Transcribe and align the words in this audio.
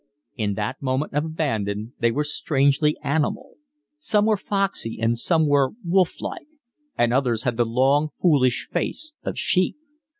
In 0.35 0.55
that 0.55 0.81
moment 0.81 1.13
of 1.13 1.25
abandon 1.25 1.93
they 1.99 2.09
were 2.09 2.23
strangely 2.23 2.97
animal: 3.03 3.57
some 3.99 4.25
were 4.25 4.35
foxy 4.35 4.97
and 4.99 5.15
some 5.15 5.45
were 5.47 5.73
wolf 5.85 6.19
like; 6.21 6.47
and 6.97 7.13
others 7.13 7.43
had 7.43 7.55
the 7.55 7.65
long, 7.65 8.09
foolish 8.19 8.67
face 8.71 9.13
of 9.21 9.37
sheep. 9.37 9.77